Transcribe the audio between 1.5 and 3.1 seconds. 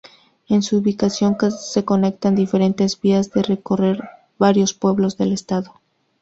se conectan diferentes